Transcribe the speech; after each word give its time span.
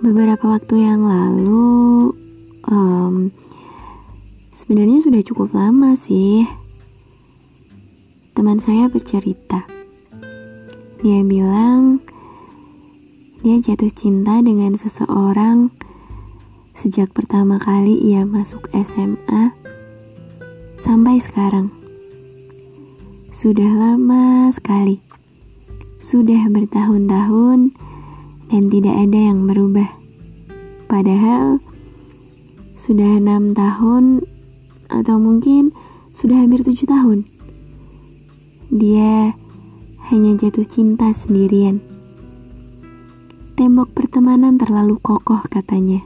beberapa 0.00 0.56
waktu 0.56 0.80
yang 0.80 1.04
lalu, 1.04 2.16
um, 2.64 3.28
sebenarnya 4.56 5.04
sudah 5.04 5.20
cukup 5.20 5.52
lama 5.52 5.92
sih. 5.92 6.48
Teman 8.32 8.56
saya 8.56 8.88
bercerita, 8.88 9.68
dia 11.04 11.20
bilang 11.20 12.00
dia 13.44 13.60
jatuh 13.60 13.92
cinta 13.92 14.40
dengan 14.40 14.80
seseorang 14.80 15.68
sejak 16.80 17.12
pertama 17.12 17.60
kali 17.60 17.92
ia 18.00 18.24
masuk 18.24 18.72
SMA 18.72 19.52
sampai 20.80 21.20
sekarang. 21.20 21.68
Sudah 23.28 23.68
lama 23.68 24.48
sekali, 24.48 25.04
sudah 26.00 26.48
bertahun-tahun 26.48 27.89
dan 28.50 28.66
tidak 28.66 28.94
ada 28.98 29.18
yang 29.30 29.46
berubah. 29.46 29.86
Padahal 30.90 31.62
sudah 32.74 33.22
enam 33.22 33.54
tahun 33.54 34.26
atau 34.90 35.16
mungkin 35.22 35.70
sudah 36.10 36.42
hampir 36.42 36.66
tujuh 36.66 36.90
tahun. 36.90 37.30
Dia 38.74 39.38
hanya 40.10 40.34
jatuh 40.34 40.66
cinta 40.66 41.14
sendirian. 41.14 41.78
Tembok 43.54 43.94
pertemanan 43.94 44.58
terlalu 44.58 44.98
kokoh 44.98 45.46
katanya. 45.46 46.02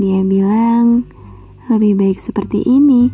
Dia 0.00 0.24
bilang 0.24 1.04
lebih 1.68 2.00
baik 2.00 2.16
seperti 2.16 2.64
ini 2.64 3.12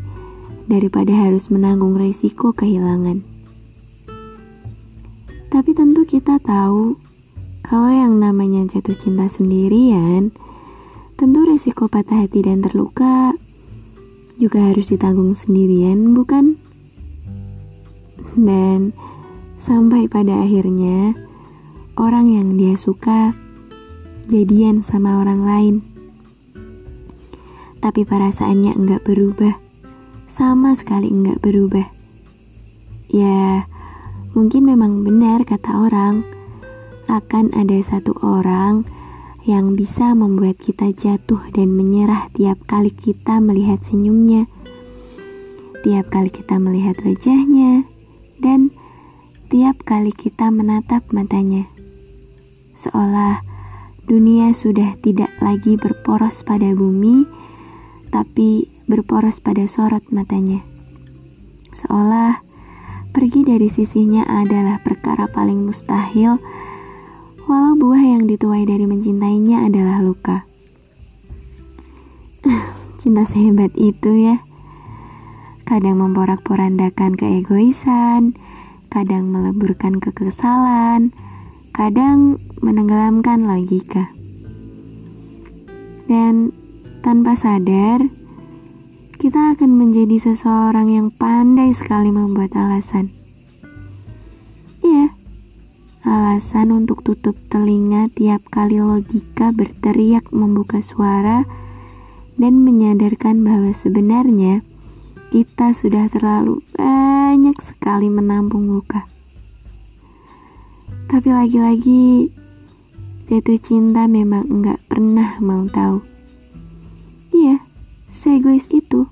daripada 0.70 1.10
harus 1.10 1.50
menanggung 1.50 1.98
resiko 1.98 2.54
kehilangan. 2.54 3.26
Tapi 5.50 5.70
tentu 5.74 6.06
kita 6.06 6.38
tahu 6.42 6.98
kalau 7.66 7.90
yang 7.90 8.22
namanya 8.22 8.62
jatuh 8.70 8.94
cinta 8.94 9.26
sendirian, 9.26 10.30
tentu 11.18 11.42
resiko 11.42 11.90
patah 11.90 12.22
hati 12.22 12.46
dan 12.46 12.62
terluka 12.62 13.34
juga 14.38 14.70
harus 14.70 14.86
ditanggung 14.94 15.34
sendirian, 15.34 16.14
bukan? 16.14 16.62
Dan 18.38 18.94
sampai 19.58 20.06
pada 20.06 20.46
akhirnya, 20.46 21.18
orang 21.98 22.30
yang 22.30 22.54
dia 22.54 22.78
suka 22.78 23.34
jadian 24.30 24.86
sama 24.86 25.18
orang 25.18 25.42
lain. 25.42 25.74
Tapi 27.82 28.06
perasaannya 28.06 28.78
enggak 28.78 29.02
berubah, 29.02 29.58
sama 30.30 30.70
sekali 30.78 31.10
enggak 31.10 31.42
berubah. 31.42 31.90
Ya, 33.10 33.66
mungkin 34.38 34.70
memang 34.70 35.02
benar 35.02 35.42
kata 35.42 35.82
orang 35.82 36.35
akan 37.06 37.54
ada 37.54 37.78
satu 37.82 38.14
orang 38.22 38.86
yang 39.46 39.78
bisa 39.78 40.10
membuat 40.10 40.58
kita 40.58 40.90
jatuh 40.90 41.38
dan 41.54 41.70
menyerah 41.70 42.26
tiap 42.34 42.58
kali 42.66 42.90
kita 42.90 43.38
melihat 43.38 43.78
senyumnya, 43.78 44.50
tiap 45.86 46.10
kali 46.10 46.34
kita 46.34 46.58
melihat 46.58 46.98
wajahnya, 47.06 47.86
dan 48.42 48.74
tiap 49.46 49.78
kali 49.86 50.10
kita 50.10 50.50
menatap 50.50 51.06
matanya. 51.14 51.70
Seolah 52.74 53.46
dunia 54.10 54.50
sudah 54.50 54.98
tidak 54.98 55.30
lagi 55.38 55.78
berporos 55.78 56.42
pada 56.42 56.74
bumi, 56.74 57.22
tapi 58.10 58.66
berporos 58.90 59.38
pada 59.38 59.70
sorot 59.70 60.02
matanya. 60.10 60.66
Seolah 61.70 62.42
pergi 63.14 63.46
dari 63.46 63.70
sisinya 63.70 64.26
adalah 64.26 64.82
perkara 64.82 65.30
paling 65.30 65.70
mustahil 65.70 66.42
buah 67.86 68.02
yang 68.02 68.26
dituai 68.26 68.66
dari 68.66 68.82
mencintainya 68.82 69.70
adalah 69.70 70.02
luka. 70.02 70.42
Cinta 72.98 73.22
sehebat 73.22 73.70
itu 73.78 74.10
ya. 74.26 74.42
Kadang 75.62 76.02
memporak-porandakan 76.02 77.14
keegoisan, 77.14 78.34
kadang 78.90 79.30
meleburkan 79.30 80.02
kekesalan, 80.02 81.14
kadang 81.70 82.42
menenggelamkan 82.58 83.46
logika. 83.46 84.10
Dan 86.10 86.50
tanpa 87.06 87.38
sadar, 87.38 88.02
kita 89.14 89.54
akan 89.54 89.78
menjadi 89.78 90.18
seseorang 90.18 90.90
yang 90.90 91.14
pandai 91.14 91.70
sekali 91.70 92.10
membuat 92.10 92.50
alasan 92.58 93.14
alasan 96.06 96.70
untuk 96.70 97.02
tutup 97.02 97.34
telinga 97.50 98.06
tiap 98.14 98.46
kali 98.46 98.78
logika 98.78 99.50
berteriak 99.50 100.30
membuka 100.30 100.78
suara 100.78 101.42
dan 102.38 102.62
menyadarkan 102.62 103.42
bahwa 103.42 103.74
sebenarnya 103.74 104.62
kita 105.34 105.74
sudah 105.74 106.06
terlalu 106.06 106.62
banyak 106.78 107.58
sekali 107.58 108.06
menampung 108.06 108.70
luka. 108.70 109.10
Tapi 111.10 111.28
lagi-lagi 111.34 112.30
jatuh 113.26 113.58
cinta 113.58 114.06
memang 114.06 114.46
enggak 114.46 114.78
pernah 114.86 115.42
mau 115.42 115.66
tahu. 115.66 116.06
Iya, 117.34 117.58
seegois 118.14 118.70
itu. 118.70 119.10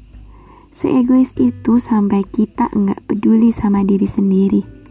Seegois 0.70 1.34
itu 1.34 1.82
sampai 1.82 2.22
kita 2.22 2.70
enggak 2.70 3.02
peduli 3.10 3.50
sama 3.50 3.82
diri 3.82 4.06
sendiri. 4.06 4.83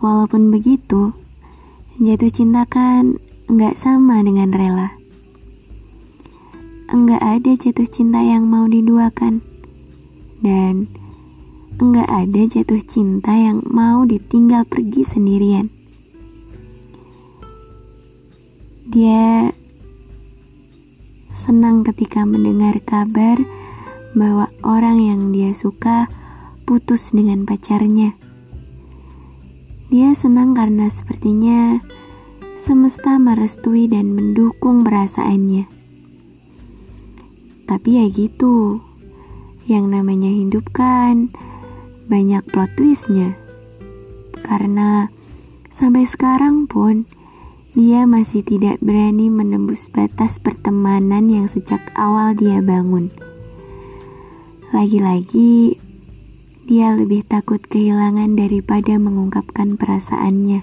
Walaupun 0.00 0.48
begitu, 0.48 1.12
jatuh 2.00 2.32
cinta 2.32 2.64
kan 2.64 3.20
nggak 3.46 3.76
sama 3.76 4.24
dengan 4.24 4.52
rela. 4.52 4.96
Enggak 6.90 7.22
ada 7.22 7.52
jatuh 7.54 7.86
cinta 7.86 8.18
yang 8.18 8.50
mau 8.50 8.66
diduakan. 8.66 9.44
Dan 10.40 10.90
enggak 11.78 12.08
ada 12.10 12.42
jatuh 12.50 12.82
cinta 12.82 13.30
yang 13.30 13.62
mau 13.68 14.02
ditinggal 14.02 14.66
pergi 14.66 15.06
sendirian. 15.06 15.70
Dia 18.90 19.54
senang 21.30 21.86
ketika 21.86 22.26
mendengar 22.26 22.82
kabar 22.82 23.38
bahwa 24.18 24.50
orang 24.66 24.98
yang 24.98 25.20
dia 25.30 25.54
suka 25.54 26.10
putus 26.66 27.14
dengan 27.14 27.46
pacarnya. 27.46 28.18
Dia 29.90 30.14
senang 30.14 30.54
karena 30.54 30.86
sepertinya 30.86 31.82
semesta 32.62 33.18
merestui 33.18 33.90
dan 33.90 34.14
mendukung 34.14 34.86
perasaannya. 34.86 35.66
Tapi 37.66 37.98
ya 37.98 38.06
gitu, 38.06 38.86
yang 39.66 39.90
namanya 39.90 40.30
hidup 40.30 40.70
kan 40.70 41.34
banyak 42.06 42.38
plot 42.54 42.70
twistnya. 42.78 43.34
Karena 44.46 45.10
sampai 45.74 46.06
sekarang 46.06 46.70
pun 46.70 47.10
dia 47.74 48.06
masih 48.06 48.46
tidak 48.46 48.78
berani 48.78 49.26
menembus 49.26 49.90
batas 49.90 50.38
pertemanan 50.38 51.26
yang 51.26 51.50
sejak 51.50 51.82
awal 51.98 52.38
dia 52.38 52.62
bangun. 52.62 53.10
Lagi-lagi 54.70 55.82
dia 56.70 56.94
lebih 56.94 57.26
takut 57.26 57.58
kehilangan 57.58 58.38
daripada 58.38 58.94
mengungkapkan 58.94 59.74
perasaannya. 59.74 60.62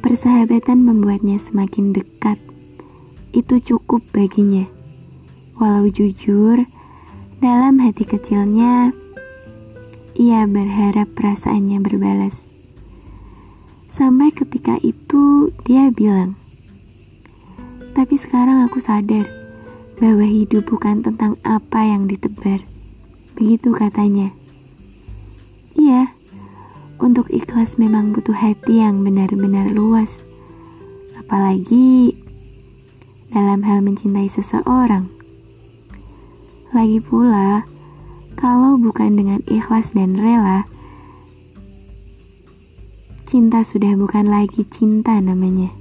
Persahabatan 0.00 0.88
membuatnya 0.88 1.36
semakin 1.36 1.92
dekat. 1.92 2.40
Itu 3.36 3.60
cukup 3.60 4.00
baginya. 4.08 4.64
Walau 5.60 5.84
jujur, 5.92 6.64
dalam 7.44 7.76
hati 7.84 8.08
kecilnya, 8.08 8.96
ia 10.16 10.48
berharap 10.48 11.12
perasaannya 11.12 11.84
berbalas. 11.84 12.48
Sampai 13.92 14.32
ketika 14.32 14.80
itu 14.80 15.52
dia 15.68 15.92
bilang, 15.92 16.40
"Tapi 17.92 18.16
sekarang 18.16 18.64
aku 18.64 18.80
sadar 18.80 19.28
bahwa 20.00 20.24
hidup 20.24 20.72
bukan 20.72 21.04
tentang 21.04 21.36
apa 21.44 21.84
yang 21.84 22.08
ditebar." 22.08 22.64
Begitu 23.36 23.76
katanya. 23.76 24.37
Iya, 25.88 26.12
untuk 27.00 27.32
ikhlas 27.32 27.80
memang 27.80 28.12
butuh 28.12 28.36
hati 28.36 28.84
yang 28.84 29.00
benar-benar 29.08 29.72
luas. 29.72 30.20
Apalagi 31.16 32.12
dalam 33.32 33.64
hal 33.64 33.80
mencintai 33.80 34.28
seseorang. 34.28 35.08
Lagi 36.76 37.00
pula, 37.00 37.64
kalau 38.36 38.76
bukan 38.76 39.16
dengan 39.16 39.40
ikhlas 39.48 39.96
dan 39.96 40.20
rela, 40.20 40.68
cinta 43.24 43.64
sudah 43.64 43.96
bukan 43.96 44.28
lagi 44.28 44.68
cinta 44.68 45.16
namanya. 45.24 45.72